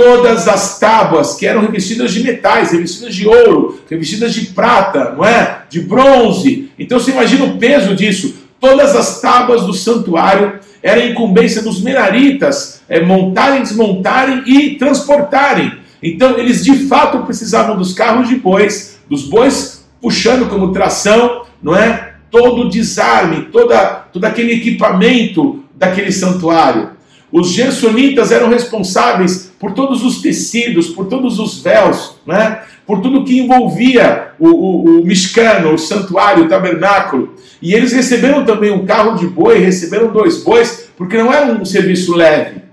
todas 0.00 0.48
as 0.48 0.78
tábuas 0.78 1.34
que 1.34 1.46
eram 1.46 1.60
revestidas 1.60 2.12
de 2.12 2.22
metais, 2.22 2.72
revestidas 2.72 3.14
de 3.14 3.28
ouro, 3.28 3.78
revestidas 3.88 4.32
de 4.32 4.46
prata, 4.46 5.12
não 5.14 5.22
é? 5.22 5.64
De 5.68 5.80
bronze. 5.80 6.70
Então 6.78 6.98
você 6.98 7.10
imagina 7.10 7.44
o 7.44 7.58
peso 7.58 7.94
disso. 7.94 8.34
Todas 8.58 8.96
as 8.96 9.20
tábuas 9.20 9.66
do 9.66 9.74
santuário 9.74 10.58
era 10.82 11.04
incumbência 11.04 11.60
dos 11.60 11.82
meraritas 11.82 12.79
é, 12.90 13.00
montarem, 13.00 13.62
desmontarem 13.62 14.42
e 14.44 14.74
transportarem. 14.74 15.78
Então 16.02 16.36
eles 16.36 16.64
de 16.64 16.74
fato 16.88 17.20
precisavam 17.20 17.76
dos 17.76 17.94
carros 17.94 18.28
de 18.28 18.34
bois, 18.34 18.98
dos 19.08 19.22
bois 19.22 19.88
puxando 20.02 20.48
como 20.48 20.72
tração, 20.72 21.42
não 21.62 21.76
é? 21.76 22.14
Todo 22.30 22.62
o 22.62 22.68
desarme, 22.68 23.46
toda, 23.52 23.84
todo 24.12 24.24
aquele 24.24 24.54
equipamento 24.54 25.62
daquele 25.74 26.10
santuário. 26.10 26.90
Os 27.30 27.50
gersonitas 27.50 28.32
eram 28.32 28.48
responsáveis 28.48 29.52
por 29.58 29.72
todos 29.72 30.04
os 30.04 30.20
tecidos, 30.20 30.88
por 30.88 31.06
todos 31.06 31.38
os 31.38 31.62
véus, 31.62 32.16
né? 32.26 32.62
por 32.84 33.00
tudo 33.00 33.24
que 33.24 33.38
envolvia 33.38 34.30
o, 34.38 34.48
o, 34.48 35.00
o 35.00 35.04
Mishkan, 35.04 35.68
o 35.72 35.78
santuário, 35.78 36.44
o 36.44 36.48
tabernáculo. 36.48 37.34
E 37.62 37.72
eles 37.72 37.92
receberam 37.92 38.44
também 38.44 38.72
um 38.72 38.84
carro 38.84 39.16
de 39.16 39.28
boi, 39.28 39.58
receberam 39.58 40.08
dois 40.08 40.42
bois, 40.42 40.90
porque 40.96 41.16
não 41.16 41.32
era 41.32 41.52
um 41.52 41.64
serviço 41.64 42.16
leve. 42.16 42.69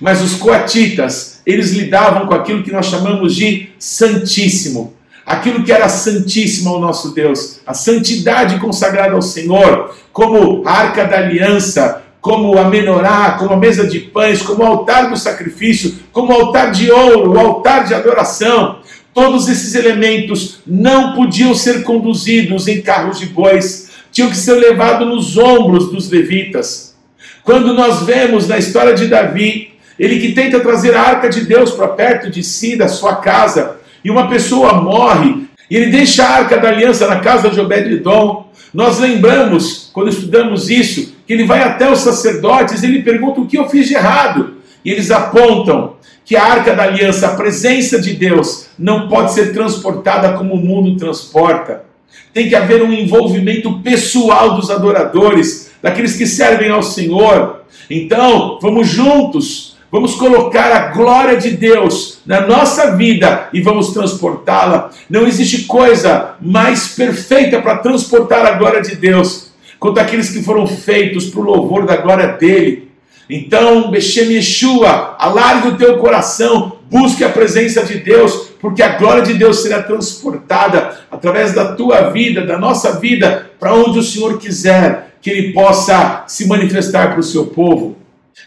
Mas 0.00 0.22
os 0.22 0.34
coatitas, 0.34 1.40
eles 1.46 1.72
lidavam 1.72 2.26
com 2.26 2.34
aquilo 2.34 2.62
que 2.62 2.72
nós 2.72 2.86
chamamos 2.86 3.34
de 3.34 3.70
santíssimo. 3.78 4.94
Aquilo 5.24 5.62
que 5.62 5.72
era 5.72 5.88
santíssimo 5.88 6.70
ao 6.70 6.80
nosso 6.80 7.14
Deus, 7.14 7.60
a 7.66 7.74
santidade 7.74 8.58
consagrada 8.58 9.14
ao 9.14 9.22
Senhor, 9.22 9.94
como 10.12 10.66
a 10.66 10.72
arca 10.72 11.04
da 11.04 11.18
aliança, 11.18 12.02
como 12.20 12.58
a 12.58 12.68
menorá, 12.68 13.36
como 13.38 13.54
a 13.54 13.56
mesa 13.56 13.86
de 13.86 14.00
pães, 14.00 14.42
como 14.42 14.62
o 14.62 14.66
altar 14.66 15.08
do 15.08 15.16
sacrifício, 15.16 15.94
como 16.12 16.32
o 16.32 16.36
altar 16.36 16.70
de 16.72 16.90
ouro, 16.90 17.32
o 17.32 17.38
altar 17.38 17.86
de 17.86 17.94
adoração. 17.94 18.80
Todos 19.14 19.48
esses 19.48 19.74
elementos 19.74 20.60
não 20.66 21.14
podiam 21.14 21.54
ser 21.54 21.82
conduzidos 21.82 22.68
em 22.68 22.80
carros 22.80 23.18
de 23.18 23.26
bois, 23.26 23.90
tinham 24.12 24.30
que 24.30 24.36
ser 24.36 24.54
levados 24.54 25.06
nos 25.06 25.36
ombros 25.36 25.90
dos 25.90 26.10
levitas. 26.10 26.94
Quando 27.42 27.72
nós 27.72 28.02
vemos 28.02 28.46
na 28.46 28.58
história 28.58 28.94
de 28.94 29.06
Davi, 29.06 29.69
ele 30.00 30.18
que 30.18 30.32
tenta 30.32 30.58
trazer 30.60 30.96
a 30.96 31.02
arca 31.02 31.28
de 31.28 31.44
Deus 31.44 31.72
para 31.72 31.86
perto 31.88 32.30
de 32.30 32.42
si, 32.42 32.74
da 32.74 32.88
sua 32.88 33.16
casa, 33.16 33.76
e 34.02 34.10
uma 34.10 34.30
pessoa 34.30 34.80
morre, 34.80 35.44
e 35.70 35.76
ele 35.76 35.90
deixa 35.90 36.24
a 36.24 36.30
arca 36.30 36.56
da 36.56 36.68
aliança 36.68 37.06
na 37.06 37.20
casa 37.20 37.50
de 37.50 37.60
Obed-edom. 37.60 38.50
Nós 38.72 38.98
lembramos, 38.98 39.90
quando 39.92 40.08
estudamos 40.08 40.70
isso, 40.70 41.14
que 41.26 41.34
ele 41.34 41.44
vai 41.44 41.62
até 41.62 41.92
os 41.92 41.98
sacerdotes 41.98 42.82
e 42.82 42.86
ele 42.86 43.02
pergunta 43.02 43.42
o 43.42 43.46
que 43.46 43.58
eu 43.58 43.68
fiz 43.68 43.86
de 43.86 43.94
errado. 43.94 44.54
E 44.82 44.90
eles 44.90 45.10
apontam 45.10 45.96
que 46.24 46.34
a 46.34 46.44
arca 46.44 46.74
da 46.74 46.84
aliança, 46.84 47.26
a 47.26 47.36
presença 47.36 48.00
de 48.00 48.14
Deus, 48.14 48.68
não 48.78 49.06
pode 49.06 49.34
ser 49.34 49.52
transportada 49.52 50.32
como 50.32 50.54
o 50.54 50.64
mundo 50.64 50.96
transporta. 50.96 51.84
Tem 52.32 52.48
que 52.48 52.56
haver 52.56 52.82
um 52.82 52.92
envolvimento 52.92 53.80
pessoal 53.80 54.54
dos 54.54 54.70
adoradores, 54.70 55.70
daqueles 55.82 56.16
que 56.16 56.26
servem 56.26 56.70
ao 56.70 56.82
Senhor. 56.82 57.64
Então, 57.90 58.58
vamos 58.62 58.88
juntos, 58.88 59.69
vamos 59.90 60.14
colocar 60.14 60.72
a 60.72 60.88
glória 60.88 61.36
de 61.36 61.50
Deus 61.50 62.20
na 62.24 62.46
nossa 62.46 62.96
vida 62.96 63.48
e 63.52 63.60
vamos 63.60 63.92
transportá-la. 63.92 64.90
Não 65.08 65.26
existe 65.26 65.64
coisa 65.64 66.34
mais 66.40 66.88
perfeita 66.88 67.60
para 67.60 67.78
transportar 67.78 68.46
a 68.46 68.52
glória 68.52 68.80
de 68.80 68.96
Deus 68.96 69.50
quanto 69.78 69.98
aqueles 69.98 70.30
que 70.30 70.42
foram 70.42 70.66
feitos 70.66 71.26
para 71.26 71.40
o 71.40 71.44
louvor 71.44 71.86
da 71.86 71.96
glória 71.96 72.28
dele. 72.28 72.90
Então, 73.28 73.90
Bechem 73.90 74.32
Yeshua, 74.32 75.16
alargue 75.18 75.68
o 75.68 75.76
teu 75.76 75.98
coração, 75.98 76.78
busque 76.90 77.24
a 77.24 77.28
presença 77.28 77.82
de 77.82 77.98
Deus, 77.98 78.50
porque 78.60 78.82
a 78.82 78.98
glória 78.98 79.22
de 79.22 79.34
Deus 79.34 79.62
será 79.62 79.82
transportada 79.82 80.98
através 81.10 81.54
da 81.54 81.74
tua 81.74 82.10
vida, 82.10 82.44
da 82.44 82.58
nossa 82.58 82.98
vida, 82.98 83.50
para 83.58 83.72
onde 83.72 84.00
o 84.00 84.02
Senhor 84.02 84.38
quiser 84.38 85.14
que 85.22 85.30
Ele 85.30 85.52
possa 85.52 86.24
se 86.26 86.46
manifestar 86.46 87.12
para 87.12 87.20
o 87.20 87.22
seu 87.22 87.46
povo. 87.46 87.96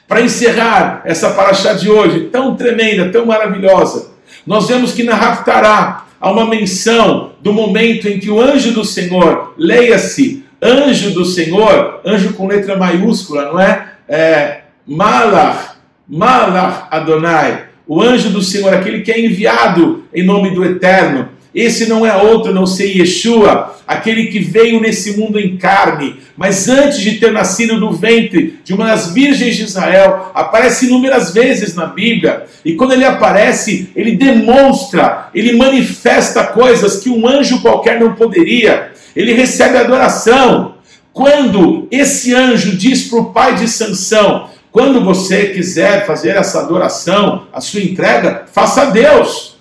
Para 0.07 0.21
encerrar 0.21 1.01
essa 1.05 1.31
paraxá 1.31 1.73
de 1.73 1.89
hoje, 1.89 2.29
tão 2.31 2.55
tremenda, 2.55 3.09
tão 3.09 3.25
maravilhosa, 3.25 4.11
nós 4.45 4.67
vemos 4.67 4.93
que 4.93 5.03
na 5.03 5.15
Haftará 5.15 6.05
há 6.19 6.31
uma 6.31 6.45
menção 6.45 7.33
do 7.41 7.53
momento 7.53 8.07
em 8.07 8.19
que 8.19 8.29
o 8.29 8.41
anjo 8.41 8.71
do 8.71 8.83
Senhor, 8.83 9.53
leia-se, 9.57 10.45
anjo 10.61 11.11
do 11.11 11.25
Senhor, 11.25 12.01
anjo 12.05 12.33
com 12.33 12.47
letra 12.47 12.77
maiúscula, 12.77 13.51
não 13.51 13.59
é? 13.59 13.87
é 14.07 14.61
Malach, 14.85 15.75
Malach 16.07 16.87
Adonai, 16.91 17.65
o 17.87 18.01
anjo 18.01 18.29
do 18.29 18.41
Senhor, 18.41 18.73
aquele 18.73 19.01
que 19.01 19.11
é 19.11 19.19
enviado 19.19 20.05
em 20.13 20.23
nome 20.23 20.51
do 20.51 20.63
Eterno. 20.63 21.29
Esse 21.53 21.85
não 21.87 22.05
é 22.05 22.15
outro, 22.15 22.53
não 22.53 22.65
sei 22.65 22.99
Yeshua, 22.99 23.75
aquele 23.87 24.27
que 24.27 24.39
veio 24.39 24.79
nesse 24.79 25.17
mundo 25.17 25.39
em 25.39 25.55
carne, 25.55 26.15
mas 26.35 26.67
antes 26.67 26.99
de 26.99 27.13
ter 27.13 27.31
nascido 27.31 27.79
no 27.79 27.91
ventre 27.91 28.59
de 28.63 28.73
uma 28.73 28.87
das 28.87 29.13
virgens 29.13 29.55
de 29.55 29.63
Israel, 29.63 30.31
aparece 30.33 30.87
inúmeras 30.87 31.33
vezes 31.33 31.75
na 31.75 31.85
Bíblia, 31.85 32.45
e 32.65 32.73
quando 32.73 32.93
ele 32.93 33.05
aparece, 33.05 33.89
ele 33.95 34.15
demonstra, 34.15 35.29
ele 35.35 35.53
manifesta 35.55 36.43
coisas 36.43 36.97
que 36.97 37.09
um 37.09 37.27
anjo 37.27 37.61
qualquer 37.61 37.99
não 37.99 38.15
poderia 38.15 38.93
ele 39.15 39.33
recebe 39.33 39.77
adoração. 39.77 40.75
Quando 41.11 41.87
esse 41.91 42.33
anjo 42.33 42.75
diz 42.75 43.07
para 43.07 43.19
o 43.19 43.31
pai 43.31 43.55
de 43.55 43.67
Sansão, 43.67 44.49
quando 44.71 45.03
você 45.03 45.47
quiser 45.47 46.07
fazer 46.07 46.35
essa 46.35 46.59
adoração, 46.59 47.47
a 47.53 47.61
sua 47.61 47.81
entrega, 47.81 48.45
faça 48.51 48.83
a 48.83 48.85
Deus. 48.85 49.52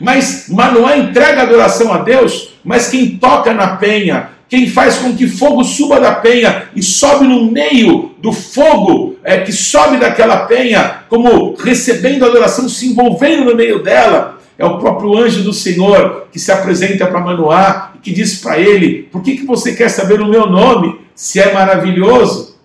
Mas 0.00 0.46
Manoá 0.48 0.96
entrega 0.96 1.40
a 1.40 1.44
adoração 1.44 1.92
a 1.92 1.98
Deus, 1.98 2.54
mas 2.64 2.88
quem 2.88 3.16
toca 3.16 3.54
na 3.54 3.76
penha, 3.76 4.30
quem 4.48 4.68
faz 4.68 4.96
com 4.98 5.16
que 5.16 5.26
fogo 5.26 5.64
suba 5.64 5.98
da 5.98 6.12
penha 6.12 6.68
e 6.74 6.82
sobe 6.82 7.26
no 7.26 7.50
meio 7.50 8.14
do 8.18 8.32
fogo 8.32 9.16
é, 9.24 9.38
que 9.38 9.52
sobe 9.52 9.96
daquela 9.96 10.46
penha, 10.46 11.02
como 11.08 11.54
recebendo 11.54 12.24
adoração, 12.24 12.68
se 12.68 12.86
envolvendo 12.86 13.44
no 13.44 13.56
meio 13.56 13.82
dela, 13.82 14.38
é 14.58 14.64
o 14.64 14.78
próprio 14.78 15.16
anjo 15.16 15.42
do 15.42 15.52
Senhor 15.52 16.28
que 16.30 16.38
se 16.38 16.50
apresenta 16.50 17.06
para 17.06 17.20
Manoá 17.20 17.92
e 17.94 17.98
que 17.98 18.12
diz 18.12 18.40
para 18.40 18.58
ele: 18.58 19.08
Por 19.10 19.22
que, 19.22 19.36
que 19.36 19.44
você 19.44 19.74
quer 19.74 19.88
saber 19.88 20.20
o 20.20 20.28
meu 20.28 20.46
nome 20.46 21.00
se 21.14 21.40
é 21.40 21.52
maravilhoso? 21.52 22.56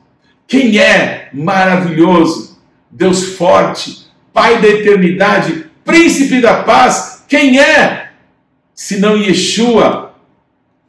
Quem 0.47 0.77
é 0.77 1.29
maravilhoso? 1.33 2.59
Deus 2.89 3.23
forte, 3.35 4.07
Pai 4.33 4.61
da 4.61 4.67
eternidade, 4.67 5.65
Príncipe 5.83 6.39
da 6.39 6.63
paz. 6.63 7.10
Quem 7.31 7.61
é? 7.61 8.09
Senão 8.75 9.15
Yeshua, 9.15 10.13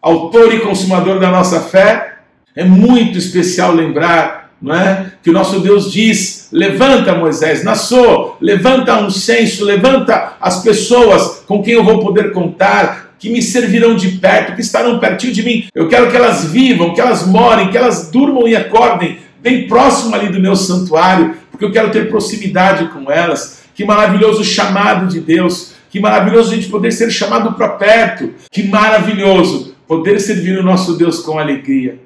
autor 0.01 0.53
e 0.53 0.59
consumador 0.59 1.21
da 1.21 1.31
nossa 1.31 1.61
fé. 1.61 2.17
É 2.57 2.65
muito 2.65 3.17
especial 3.17 3.73
lembrar 3.73 4.51
não 4.61 4.75
é? 4.75 5.13
Que 5.23 5.31
o 5.31 5.33
nosso 5.33 5.61
Deus 5.61 5.93
diz: 5.93 6.49
levanta 6.51 7.15
Moisés, 7.15 7.63
Nassô, 7.63 8.35
levanta 8.41 9.01
um 9.01 9.09
censo, 9.09 9.65
levanta 9.65 10.33
as 10.41 10.65
pessoas 10.65 11.45
com 11.47 11.63
quem 11.63 11.75
eu 11.75 11.85
vou 11.85 12.01
poder 12.01 12.33
contar, 12.33 13.15
que 13.21 13.31
me 13.31 13.41
servirão 13.41 13.95
de 13.95 14.09
perto, 14.19 14.57
que 14.57 14.63
estarão 14.63 14.99
pertinho 14.99 15.33
de 15.33 15.45
mim. 15.45 15.69
Eu 15.73 15.89
quero 15.89 16.11
que 16.11 16.17
elas 16.17 16.45
vivam, 16.47 16.93
que 16.93 17.01
elas 17.01 17.25
morem, 17.25 17.71
que 17.71 17.79
elas 17.79 18.11
durmam 18.11 18.49
e 18.49 18.57
acordem 18.57 19.19
bem 19.41 19.69
próximo 19.69 20.13
ali 20.15 20.29
do 20.29 20.41
meu 20.41 20.57
santuário, 20.57 21.37
porque 21.53 21.65
eu 21.65 21.71
quero 21.71 21.91
ter 21.91 22.09
proximidade 22.09 22.89
com 22.89 23.11
elas. 23.11 23.63
Que 23.77 23.85
maravilhoso 23.85 24.45
chamado 24.45 25.07
de 25.07 25.21
Deus, 25.21 25.73
que 25.93 26.01
maravilhoso 26.01 26.53
a 26.53 26.55
gente 26.57 26.71
poder 26.71 26.91
ser 26.91 27.11
chamado 27.11 27.53
para 27.53 27.69
perto, 27.69 28.31
que 28.51 28.63
maravilhoso 28.63 29.75
poder 29.87 30.19
servir 30.19 30.59
o 30.59 30.63
nosso 30.63 30.97
Deus 30.97 31.21
com 31.21 31.39
alegria. 31.39 31.99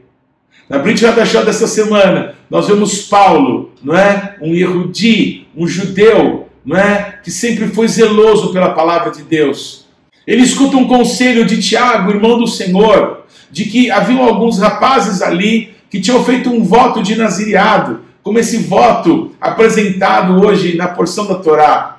Na 0.69 0.78
Brit 0.78 1.07
Hadashah 1.07 1.45
dessa 1.45 1.69
semana, 1.69 2.35
nós 2.50 2.66
vemos 2.66 3.02
Paulo, 3.02 3.71
não 3.81 3.97
é? 3.97 4.35
Um 4.43 4.52
erudi, 4.52 5.47
um 5.57 5.69
judeu, 5.69 6.49
não 6.64 6.76
é? 6.76 7.21
Que 7.23 7.31
sempre 7.31 7.69
foi 7.69 7.87
zeloso 7.87 8.52
pela 8.52 8.71
palavra 8.71 9.12
de 9.12 9.23
Deus. 9.23 9.87
Ele 10.26 10.43
escuta 10.43 10.76
um 10.76 10.88
conselho 10.88 11.45
de 11.45 11.62
Tiago, 11.62 12.11
irmão 12.11 12.40
do 12.40 12.49
Senhor, 12.49 13.25
de 13.52 13.66
que 13.66 13.88
haviam 13.93 14.25
alguns 14.25 14.59
rapazes 14.59 15.23
ali 15.23 15.76
que 15.88 16.00
tinham 16.00 16.25
feito 16.25 16.50
um 16.50 16.64
voto 16.64 17.00
de 17.00 17.14
nazireado, 17.14 18.00
como 18.21 18.40
esse 18.40 18.59
voto 18.59 19.31
apresentado 19.40 20.45
hoje 20.45 20.76
na 20.76 20.88
porção 20.88 21.28
da 21.28 21.37
Torá. 21.37 21.96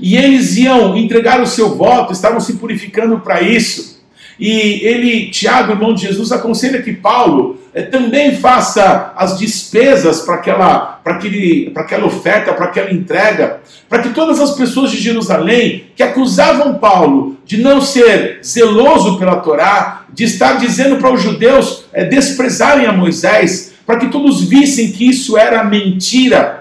E 0.00 0.16
eles 0.16 0.56
iam 0.56 0.96
entregar 0.96 1.40
o 1.40 1.46
seu 1.46 1.76
voto, 1.76 2.12
estavam 2.12 2.40
se 2.40 2.54
purificando 2.54 3.18
para 3.20 3.42
isso. 3.42 3.98
E 4.38 4.80
ele, 4.84 5.30
Tiago, 5.30 5.72
irmão 5.72 5.92
de 5.92 6.02
Jesus, 6.02 6.30
aconselha 6.30 6.80
que 6.80 6.92
Paulo 6.92 7.58
eh, 7.74 7.82
também 7.82 8.36
faça 8.36 9.12
as 9.16 9.36
despesas 9.36 10.20
para 10.20 10.36
aquela, 10.36 11.00
aquele, 11.04 11.72
aquela 11.74 12.06
oferta, 12.06 12.52
para 12.52 12.66
aquela 12.66 12.92
entrega, 12.92 13.60
para 13.88 14.00
que 14.00 14.10
todas 14.10 14.38
as 14.38 14.52
pessoas 14.52 14.92
de 14.92 14.98
Jerusalém 14.98 15.86
que 15.96 16.04
acusavam 16.04 16.74
Paulo 16.74 17.36
de 17.44 17.56
não 17.56 17.80
ser 17.80 18.38
zeloso 18.44 19.18
pela 19.18 19.36
Torá, 19.36 20.04
de 20.12 20.22
estar 20.24 20.58
dizendo 20.58 20.98
para 20.98 21.12
os 21.12 21.20
judeus 21.20 21.86
eh, 21.92 22.04
desprezarem 22.04 22.86
a 22.86 22.92
Moisés, 22.92 23.74
para 23.84 23.96
que 23.96 24.06
todos 24.06 24.44
vissem 24.44 24.92
que 24.92 25.08
isso 25.08 25.36
era 25.36 25.64
mentira, 25.64 26.57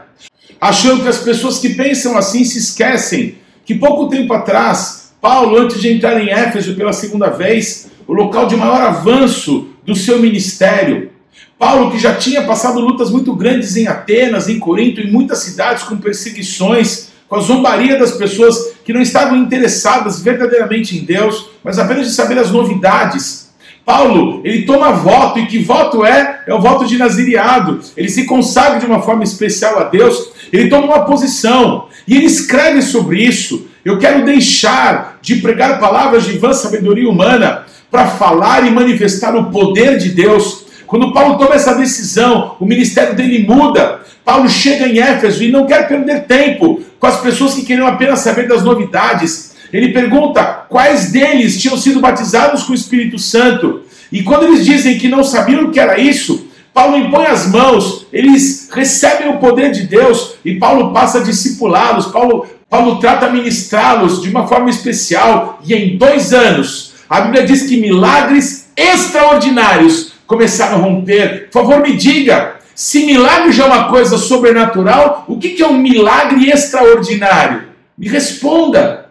achando 0.59 1.03
que 1.03 1.09
as 1.09 1.19
pessoas 1.19 1.59
que 1.59 1.69
pensam 1.69 2.17
assim 2.17 2.43
se 2.43 2.57
esquecem 2.57 3.35
que 3.65 3.75
pouco 3.75 4.07
tempo 4.09 4.33
atrás 4.33 5.07
Paulo, 5.21 5.57
antes 5.57 5.81
de 5.81 5.91
entrar 5.91 6.21
em 6.21 6.29
Éfeso 6.29 6.75
pela 6.75 6.93
segunda 6.93 7.29
vez, 7.29 7.89
o 8.07 8.13
local 8.13 8.47
de 8.47 8.55
maior 8.55 8.81
avanço 8.81 9.69
do 9.85 9.95
seu 9.95 10.19
ministério. 10.19 11.11
Paulo, 11.57 11.91
que 11.91 11.97
já 11.97 12.13
tinha 12.15 12.43
passado 12.43 12.79
lutas 12.79 13.09
muito 13.09 13.33
grandes 13.33 13.75
em 13.75 13.87
Atenas, 13.87 14.47
em 14.47 14.59
Corinto, 14.59 15.01
em 15.01 15.11
muitas 15.11 15.39
cidades, 15.39 15.83
com 15.83 15.97
perseguições, 15.97 17.09
com 17.27 17.35
a 17.35 17.41
zombaria 17.41 17.97
das 17.97 18.11
pessoas 18.11 18.73
que 18.85 18.93
não 18.93 19.01
estavam 19.01 19.35
interessadas 19.37 20.21
verdadeiramente 20.21 20.95
em 20.95 21.03
Deus, 21.03 21.49
mas 21.63 21.79
apenas 21.79 22.07
de 22.07 22.13
saber 22.13 22.37
as 22.37 22.51
novidades. 22.51 23.47
Paulo, 23.83 24.41
ele 24.43 24.65
toma 24.65 24.91
voto, 24.91 25.39
e 25.39 25.47
que 25.47 25.59
voto 25.59 26.05
é? 26.05 26.43
É 26.45 26.53
o 26.53 26.61
voto 26.61 26.85
de 26.85 26.97
nazireado. 26.97 27.79
Ele 27.95 28.09
se 28.09 28.25
consagra 28.25 28.79
de 28.79 28.85
uma 28.85 29.01
forma 29.01 29.23
especial 29.23 29.79
a 29.79 29.83
Deus, 29.83 30.29
ele 30.51 30.69
toma 30.69 30.85
uma 30.85 31.05
posição, 31.05 31.87
e 32.07 32.15
ele 32.15 32.25
escreve 32.25 32.81
sobre 32.81 33.21
isso. 33.23 33.67
Eu 33.83 33.97
quero 33.97 34.25
deixar 34.25 35.17
de 35.21 35.37
pregar 35.37 35.79
palavras 35.79 36.25
de 36.25 36.37
vã 36.37 36.53
sabedoria 36.53 37.09
humana 37.09 37.65
para 37.89 38.07
falar 38.07 38.67
e 38.67 38.71
manifestar 38.71 39.35
o 39.35 39.51
poder 39.51 39.97
de 39.97 40.09
Deus. 40.09 40.65
Quando 40.85 41.13
Paulo 41.13 41.37
toma 41.37 41.55
essa 41.55 41.73
decisão, 41.73 42.55
o 42.59 42.65
ministério 42.65 43.15
dele 43.15 43.45
muda. 43.45 44.01
Paulo 44.23 44.49
chega 44.49 44.87
em 44.87 44.99
Éfeso 44.99 45.43
e 45.43 45.51
não 45.51 45.65
quer 45.65 45.87
perder 45.87 46.25
tempo 46.25 46.81
com 46.99 47.07
as 47.07 47.19
pessoas 47.21 47.53
que 47.53 47.63
queriam 47.63 47.87
apenas 47.87 48.19
saber 48.19 48.47
das 48.47 48.63
novidades. 48.63 49.55
Ele 49.71 49.93
pergunta 49.93 50.43
quais 50.69 51.11
deles 51.11 51.61
tinham 51.61 51.77
sido 51.77 51.99
batizados 51.99 52.63
com 52.63 52.71
o 52.71 52.75
Espírito 52.75 53.17
Santo. 53.19 53.81
E 54.11 54.23
quando 54.23 54.43
eles 54.43 54.65
dizem 54.65 54.97
que 54.97 55.09
não 55.09 55.23
sabiam 55.23 55.63
o 55.63 55.71
que 55.71 55.79
era 55.79 55.99
isso, 55.99 56.47
Paulo 56.73 56.97
impõe 56.97 57.25
as 57.25 57.49
mãos, 57.49 57.96
eles 58.11 58.69
recebem 58.71 59.29
o 59.29 59.37
poder 59.37 59.71
de 59.71 59.83
Deus 59.83 60.35
e 60.43 60.55
Paulo 60.55 60.93
passa 60.93 61.19
a 61.19 61.23
discipulá-los. 61.23 62.07
Paulo 62.07 62.47
Paulo 62.69 62.99
trata 62.99 63.29
ministrá-los 63.29 64.21
de 64.21 64.29
uma 64.29 64.45
forma 64.45 64.69
especial 64.69 65.59
e 65.65 65.73
em 65.73 65.97
dois 65.97 66.33
anos, 66.33 66.93
a 67.09 67.21
Bíblia 67.21 67.45
diz 67.45 67.63
que 67.63 67.77
milagres 67.77 68.69
extraordinários 68.75 70.11
começaram 70.25 70.75
a 70.75 70.81
romper. 70.81 71.49
Por 71.49 71.61
favor, 71.61 71.81
me 71.81 71.95
diga, 71.95 72.57
se 72.75 73.05
milagre 73.05 73.53
já 73.53 73.63
é 73.63 73.67
uma 73.67 73.89
coisa 73.89 74.17
sobrenatural, 74.17 75.23
o 75.29 75.39
que 75.39 75.61
é 75.63 75.67
um 75.67 75.77
milagre 75.77 76.49
extraordinário? 76.49 77.69
Me 77.97 78.09
responda. 78.09 79.05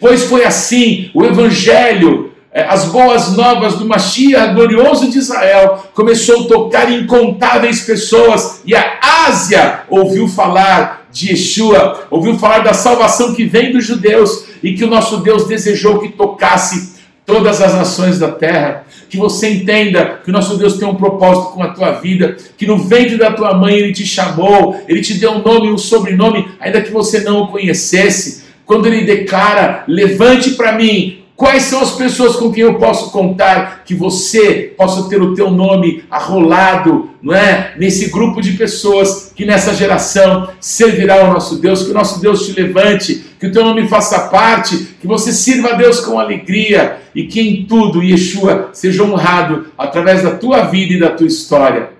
Pois 0.00 0.24
foi 0.24 0.44
assim, 0.44 1.10
o 1.12 1.22
Evangelho, 1.22 2.31
as 2.54 2.84
boas 2.86 3.34
novas 3.34 3.76
do 3.76 3.86
Mashiach 3.86 4.54
glorioso 4.54 5.10
de 5.10 5.18
Israel, 5.18 5.84
começou 5.94 6.44
a 6.44 6.48
tocar 6.48 6.92
incontáveis 6.92 7.80
pessoas 7.80 8.60
e 8.66 8.74
a 8.74 8.98
Ásia 9.26 9.80
ouviu 9.88 10.28
falar 10.28 11.06
de 11.10 11.30
Yeshua, 11.30 12.06
ouviu 12.10 12.38
falar 12.38 12.58
da 12.58 12.74
salvação 12.74 13.34
que 13.34 13.44
vem 13.44 13.72
dos 13.72 13.86
judeus 13.86 14.46
e 14.62 14.74
que 14.74 14.84
o 14.84 14.88
nosso 14.88 15.18
Deus 15.18 15.46
desejou 15.46 15.98
que 16.00 16.10
tocasse 16.10 16.92
todas 17.24 17.60
as 17.62 17.74
nações 17.74 18.18
da 18.18 18.30
terra. 18.30 18.84
Que 19.08 19.16
você 19.16 19.48
entenda 19.48 20.20
que 20.24 20.30
o 20.30 20.32
nosso 20.32 20.56
Deus 20.56 20.78
tem 20.78 20.88
um 20.88 20.94
propósito 20.94 21.52
com 21.52 21.62
a 21.62 21.68
tua 21.68 21.92
vida, 21.92 22.36
que 22.56 22.66
no 22.66 22.78
ventre 22.78 23.16
da 23.16 23.30
tua 23.30 23.54
mãe 23.54 23.74
ele 23.74 23.92
te 23.92 24.06
chamou, 24.06 24.78
ele 24.88 25.02
te 25.02 25.14
deu 25.14 25.32
um 25.32 25.42
nome 25.42 25.68
e 25.68 25.72
um 25.72 25.78
sobrenome, 25.78 26.48
ainda 26.58 26.80
que 26.80 26.90
você 26.90 27.20
não 27.20 27.42
o 27.42 27.48
conhecesse. 27.48 28.44
Quando 28.64 28.86
ele 28.86 29.04
declara: 29.04 29.84
Levante 29.86 30.50
para 30.52 30.72
mim 30.72 31.21
Quais 31.34 31.64
são 31.64 31.80
as 31.80 31.92
pessoas 31.92 32.36
com 32.36 32.52
quem 32.52 32.62
eu 32.62 32.74
posso 32.74 33.10
contar 33.10 33.82
que 33.84 33.94
você 33.94 34.74
possa 34.76 35.08
ter 35.08 35.20
o 35.20 35.34
teu 35.34 35.50
nome 35.50 36.04
arrolado, 36.10 37.10
não 37.22 37.34
é? 37.34 37.74
Nesse 37.78 38.10
grupo 38.10 38.40
de 38.40 38.52
pessoas 38.52 39.32
que 39.34 39.44
nessa 39.44 39.74
geração 39.74 40.48
servirá 40.60 41.20
ao 41.20 41.32
nosso 41.32 41.56
Deus, 41.56 41.82
que 41.82 41.90
o 41.90 41.94
nosso 41.94 42.20
Deus 42.20 42.46
te 42.46 42.52
levante, 42.52 43.24
que 43.40 43.46
o 43.46 43.52
teu 43.52 43.64
nome 43.64 43.88
faça 43.88 44.28
parte, 44.28 44.94
que 45.00 45.06
você 45.06 45.32
sirva 45.32 45.70
a 45.70 45.74
Deus 45.74 46.00
com 46.00 46.18
alegria 46.18 46.98
e 47.14 47.24
que 47.24 47.40
em 47.40 47.64
tudo 47.64 48.02
Yeshua 48.02 48.68
seja 48.72 49.02
honrado 49.02 49.66
através 49.76 50.22
da 50.22 50.32
tua 50.32 50.62
vida 50.64 50.94
e 50.94 51.00
da 51.00 51.10
tua 51.10 51.26
história. 51.26 51.90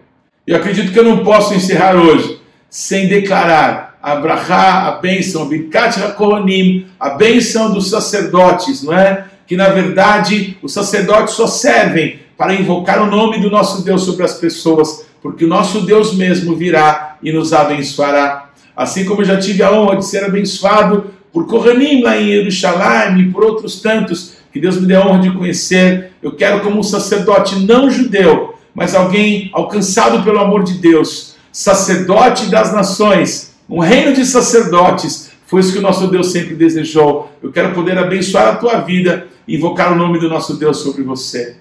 Eu 0.46 0.56
acredito 0.56 0.92
que 0.92 0.98
eu 0.98 1.04
não 1.04 1.24
posso 1.24 1.54
encerrar 1.54 1.96
hoje 1.96 2.38
sem 2.68 3.08
declarar 3.08 3.91
a 4.02 4.88
a 4.88 4.90
bênção, 5.00 5.42
a 5.42 5.44
birkat 5.46 6.02
HaKohanim, 6.02 6.86
a 6.98 7.10
bênção 7.10 7.72
dos 7.72 7.88
sacerdotes, 7.88 8.82
não 8.82 8.92
é? 8.92 9.26
Que 9.46 9.56
na 9.56 9.68
verdade 9.68 10.58
os 10.60 10.72
sacerdotes 10.72 11.34
só 11.34 11.46
servem 11.46 12.18
para 12.36 12.54
invocar 12.54 13.00
o 13.00 13.06
nome 13.06 13.40
do 13.40 13.48
nosso 13.48 13.84
Deus 13.84 14.02
sobre 14.02 14.24
as 14.24 14.34
pessoas, 14.34 15.06
porque 15.22 15.44
o 15.44 15.48
nosso 15.48 15.82
Deus 15.82 16.14
mesmo 16.14 16.56
virá 16.56 17.16
e 17.22 17.30
nos 17.30 17.52
abençoará. 17.52 18.50
Assim 18.76 19.04
como 19.04 19.20
eu 19.20 19.26
já 19.26 19.38
tive 19.38 19.62
a 19.62 19.70
honra 19.70 19.96
de 19.96 20.06
ser 20.06 20.24
abençoado 20.24 21.10
por 21.32 21.46
Kohanim 21.46 22.02
lá 22.02 22.16
em 22.16 22.26
Jerusalém 22.26 23.20
e 23.20 23.30
por 23.30 23.44
outros 23.44 23.80
tantos 23.80 24.34
que 24.52 24.60
Deus 24.60 24.80
me 24.80 24.86
deu 24.86 25.02
a 25.02 25.06
honra 25.06 25.20
de 25.20 25.30
conhecer, 25.30 26.12
eu 26.22 26.32
quero 26.32 26.60
como 26.60 26.80
um 26.80 26.82
sacerdote 26.82 27.54
não 27.60 27.90
judeu, 27.90 28.54
mas 28.74 28.94
alguém 28.94 29.48
alcançado 29.52 30.22
pelo 30.22 30.40
amor 30.40 30.64
de 30.64 30.74
Deus, 30.74 31.36
sacerdote 31.52 32.46
das 32.46 32.72
nações, 32.72 33.51
um 33.71 33.79
reino 33.79 34.13
de 34.13 34.25
sacerdotes. 34.25 35.31
Foi 35.45 35.61
isso 35.61 35.73
que 35.73 35.79
o 35.79 35.81
nosso 35.81 36.07
Deus 36.07 36.31
sempre 36.31 36.55
desejou. 36.55 37.31
Eu 37.41 37.51
quero 37.51 37.73
poder 37.73 37.97
abençoar 37.97 38.47
a 38.47 38.55
tua 38.55 38.79
vida 38.81 39.27
e 39.47 39.55
invocar 39.55 39.93
o 39.93 39.95
nome 39.95 40.19
do 40.19 40.29
nosso 40.29 40.57
Deus 40.57 40.77
sobre 40.77 41.03
você. 41.03 41.55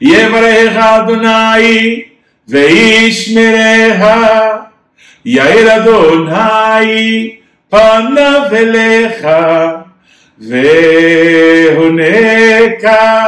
יברך 0.00 0.76
אדוני 0.76 2.02
וישמרך, 2.48 4.00
יאיר 5.24 5.76
אדוני 5.76 7.36
פניו 7.68 8.42
אליך 8.52 9.26
והונקה, 11.68 13.24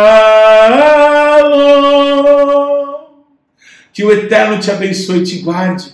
Que 3.91 4.03
o 4.05 4.11
Eterno 4.11 4.59
te 4.59 4.69
abençoe 4.71 5.19
e 5.19 5.23
te 5.23 5.39
guarde. 5.39 5.91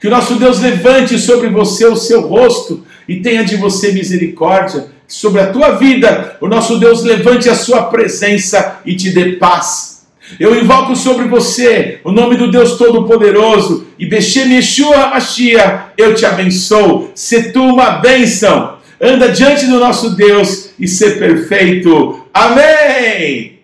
Que 0.00 0.08
o 0.08 0.10
nosso 0.10 0.36
Deus 0.36 0.58
levante 0.58 1.18
sobre 1.18 1.50
você 1.50 1.84
o 1.86 1.96
seu 1.96 2.22
rosto 2.22 2.84
e 3.06 3.20
tenha 3.20 3.44
de 3.44 3.56
você 3.56 3.92
misericórdia. 3.92 4.86
Sobre 5.06 5.40
a 5.40 5.52
tua 5.52 5.72
vida, 5.72 6.36
o 6.40 6.48
nosso 6.48 6.78
Deus 6.78 7.02
levante 7.02 7.48
a 7.48 7.54
sua 7.54 7.84
presença 7.84 8.80
e 8.84 8.96
te 8.96 9.10
dê 9.10 9.32
paz. 9.32 9.91
Eu 10.39 10.59
invoco 10.59 10.95
sobre 10.95 11.27
você 11.27 11.99
o 12.03 12.11
nome 12.11 12.35
do 12.37 12.49
Deus 12.49 12.77
Todo-Poderoso 12.77 13.87
e 13.99 14.05
Beshem 14.05 14.53
Yeshua 14.53 15.07
Mashiach, 15.07 15.91
eu 15.97 16.15
te 16.15 16.25
abençoo. 16.25 17.11
Se 17.13 17.51
tu 17.51 17.61
uma 17.61 17.99
bênção, 17.99 18.77
anda 18.99 19.29
diante 19.29 19.67
do 19.67 19.79
nosso 19.79 20.15
Deus 20.15 20.71
e 20.79 20.87
ser 20.87 21.19
perfeito. 21.19 22.25
Amém! 22.33 23.59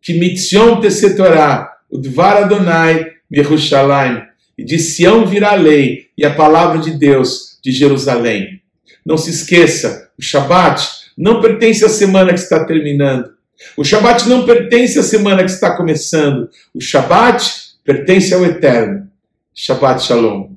Que 0.00 0.14
mitzion 0.14 0.80
tesetorá, 0.80 1.72
o 1.90 1.98
Dvar 1.98 2.38
Adonai, 2.38 3.06
Yerushalayim, 3.32 4.22
e 4.56 4.64
de 4.64 4.78
Sião 4.78 5.26
virá 5.26 5.52
a 5.52 5.56
lei 5.56 6.06
e 6.16 6.24
a 6.24 6.34
palavra 6.34 6.78
de 6.78 6.92
Deus 6.92 7.58
de 7.62 7.72
Jerusalém. 7.72 8.60
Não 9.04 9.16
se 9.16 9.30
esqueça, 9.30 10.10
o 10.18 10.22
Shabat 10.22 10.86
não 11.16 11.40
pertence 11.40 11.84
à 11.84 11.88
semana 11.88 12.32
que 12.32 12.40
está 12.40 12.64
terminando 12.64 13.30
o 13.76 13.84
Shabat 13.84 14.28
não 14.28 14.44
pertence 14.44 14.98
à 14.98 15.02
semana 15.02 15.44
que 15.44 15.50
está 15.50 15.76
começando. 15.76 16.48
O 16.74 16.80
Shabat 16.80 17.50
pertence 17.84 18.34
ao 18.34 18.44
Eterno. 18.44 19.08
Shabat 19.54 20.02
Shalom. 20.02 20.50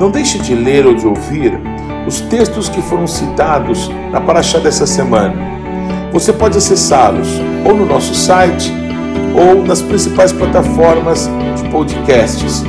Não 0.00 0.10
deixe 0.10 0.38
de 0.38 0.54
ler 0.54 0.86
ou 0.86 0.94
de 0.94 1.06
ouvir 1.06 1.52
os 2.06 2.20
textos 2.22 2.68
que 2.68 2.82
foram 2.82 3.06
citados 3.06 3.88
na 4.10 4.20
paraxá 4.20 4.58
dessa 4.58 4.86
semana. 4.86 5.34
Você 6.12 6.32
pode 6.32 6.58
acessá-los 6.58 7.28
ou 7.66 7.74
no 7.74 7.86
nosso 7.86 8.14
site 8.14 8.72
ou 9.34 9.64
nas 9.64 9.82
principais 9.82 10.32
plataformas 10.32 11.28
de 11.56 11.68
podcasts. 11.70 12.62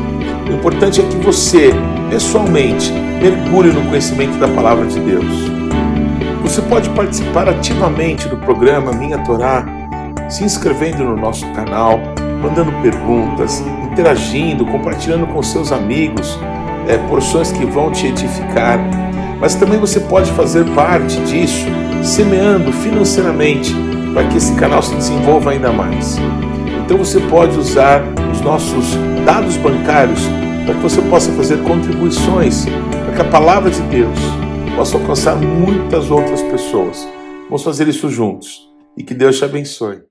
O 0.50 0.54
importante 0.54 1.02
é 1.02 1.04
que 1.04 1.18
você, 1.18 1.72
pessoalmente, 2.10 2.92
mergulhe 2.92 3.72
no 3.72 3.82
conhecimento 3.88 4.38
da 4.38 4.48
palavra 4.48 4.86
de 4.86 5.00
Deus. 5.00 5.26
Você 6.42 6.62
pode 6.62 6.90
participar 6.92 7.50
ativamente 7.50 8.28
do 8.30 8.38
programa 8.38 8.92
Minha 8.94 9.18
Torá, 9.20 9.66
se 10.30 10.44
inscrevendo 10.44 11.04
no 11.04 11.16
nosso 11.16 11.46
canal, 11.54 12.00
mandando 12.42 12.72
perguntas, 12.82 13.64
interagindo, 13.84 14.66
compartilhando 14.66 15.28
com 15.28 15.42
seus 15.42 15.72
amigos 15.72 16.40
é, 16.88 16.98
porções 17.10 17.52
que 17.52 17.66
vão 17.66 17.92
te 17.92 18.08
edificar. 18.08 18.80
Mas 19.40 19.56
também 19.56 19.80
você 19.80 20.00
pode 20.00 20.32
fazer 20.32 20.64
parte 20.74 21.20
disso, 21.22 21.66
semeando 22.04 22.72
financeiramente 22.72 23.74
para 24.14 24.24
que 24.28 24.38
esse 24.38 24.54
canal 24.56 24.82
se 24.82 24.96
desenvolva 24.96 25.52
ainda 25.52 25.72
mais. 25.72 26.18
Então 26.86 26.98
você 26.98 27.20
pode 27.20 27.58
usar 27.58 28.02
os 28.32 28.40
nossos 28.42 28.96
dados 29.26 29.58
bancários 29.58 30.22
para 30.66 30.74
que 30.74 30.82
você 30.82 31.02
possa 31.04 31.32
fazer 31.34 31.62
contribuições 31.64 32.66
para 33.06 33.14
que 33.16 33.22
a 33.22 33.30
palavra 33.30 33.70
de 33.70 33.82
Deus 33.84 34.18
possa 34.76 34.98
alcançar 34.98 35.36
muitas 35.36 36.10
outras 36.10 36.42
pessoas. 36.42 37.08
Vamos 37.46 37.64
fazer 37.64 37.88
isso 37.88 38.10
juntos 38.10 38.68
e 38.98 39.04
que 39.04 39.14
Deus 39.14 39.38
te 39.38 39.46
abençoe. 39.46 40.02